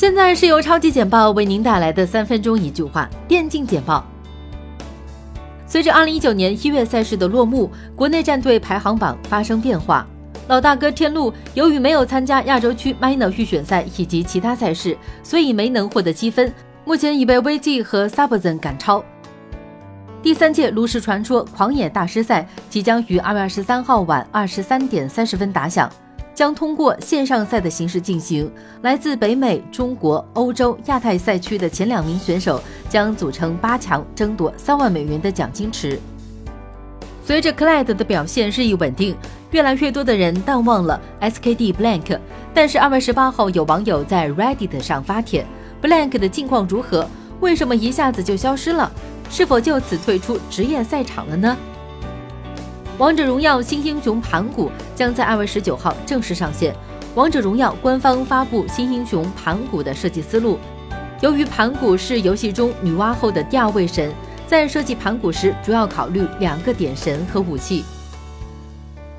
[0.00, 4.02] 现在是由超级简报为您带来的三分钟一句话电竞简报。
[5.66, 10.06] 随着2019年一月赛事的落幕，国内战队排行榜发生变化。
[10.48, 16.50] 老大哥天路由于没有参加亚洲区 minor 预选赛以及其他赛事，所以没能获得积分，
[16.86, 19.04] 目前已被 VG 和 Subzen 赶超。
[20.22, 25.92] 第三届炉石传说狂野大师赛即将于二月二十三号晚二十三点三十分打响。
[26.40, 28.50] 将通过线上赛的形式进行。
[28.80, 32.58] 来自北美、中国、欧洲、亚太赛区的前两名选手
[32.88, 36.00] 将组成八强，争夺三万美元的奖金池。
[37.22, 39.14] 随着 Clyde 的表现日益稳定，
[39.50, 42.18] 越来越多的人淡忘了 SKD Blank。
[42.54, 45.44] 但是二月十八号，有网友在 Reddit 上发帖
[45.82, 47.06] ：Blank 的近况如何？
[47.40, 48.90] 为什么一下子就消失了？
[49.28, 51.54] 是否就此退出职业赛场了呢？
[53.00, 56.76] 王者荣耀新英雄盘古将在二月十九号正式上线。
[57.14, 60.58] 王者荣耀官方发布新英雄盘古的设计思路。
[61.22, 64.12] 由于盘古是游戏中女娲后的第二位神，
[64.46, 67.86] 在设计盘古时主要考虑两个点神和武器。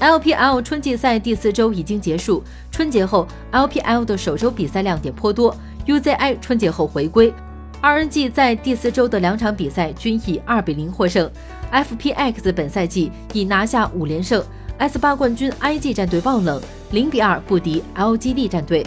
[0.00, 5.56] LPL 春季赛第四周已经结束，春节后 LPL 的首周比赛亮点颇多。
[5.86, 7.32] UZI 春节后回归
[7.80, 11.30] ，RNG 在第四周的两场比赛均以二比零获胜。
[11.72, 14.44] FPX 本赛季已拿下五连胜
[14.76, 18.86] ，S 八冠军 IG 战队爆冷，零比二不敌 LGD 战队。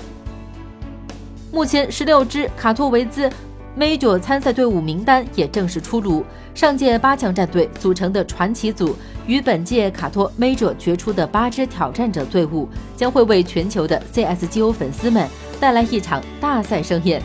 [1.51, 3.27] 目前十六支卡托维兹
[3.75, 15.27] Major 参赛队伍名单也正式出炉，上届八强战队组成的传奇组与本届卡托 Major 决出的八支挑战者队伍，将会为全球的 CSGO 粉丝们
[15.59, 17.19] 带来一场大赛盛宴。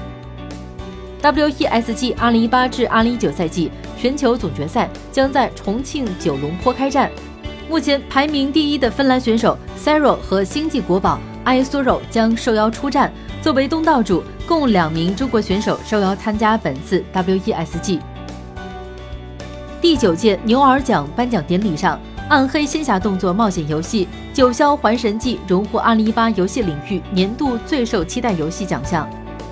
[1.23, 3.71] WESG 二零一八至二零一九赛季。
[4.01, 7.11] 全球总决赛将在重庆九龙坡开战。
[7.69, 13.13] 目前排名第一的芬兰选手 Sero 和星际国宝 I Soro 将受邀出战。
[13.43, 18.01] 作为东道主，共两名中国选手受邀参加本次 WESG
[19.83, 21.97] 第九届牛耳奖颁奖典礼上，
[22.29, 29.09] 《暗黑仙侠动作冒险游戏：九霄还神记》荣获2018游戏领域年度最受期待游戏奖项。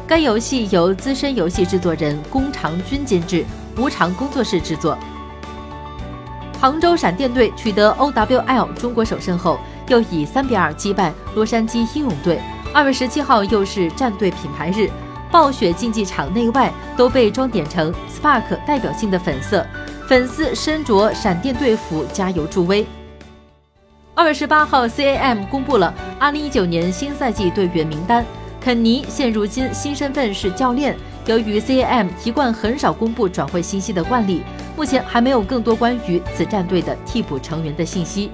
[0.06, 3.44] 该游戏由资深游戏制作人宫长君监制。
[3.78, 4.98] 无偿工作室制作。
[6.60, 12.40] 杭州闪电队取得 OWL 中国首胜后，又以三比二击败洛杉矶英勇队。
[12.74, 14.90] 二月十七号又是战队品牌日，
[15.30, 19.64] 暴雪竞技场内外都被装点成 Spark 代表性的粉色，
[20.08, 22.84] 粉丝身着闪电队服加油助威。
[24.14, 28.26] 二月十八号，CAM 公布了二零一九年新赛季队员名单，
[28.60, 30.96] 肯尼现如今新身份是教练。
[31.28, 34.40] 由于 CAM 一贯很少公布转会信息的惯例，
[34.74, 38.30] 目前还没有更多关于此战队的替补成员的信息。